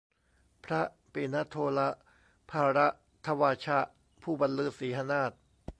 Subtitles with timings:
[0.65, 0.81] พระ
[1.13, 1.79] ปิณโฑล
[2.49, 2.79] ภาร
[3.25, 3.79] ทวาชะ
[4.21, 5.31] ผู้บันลือสีหนาท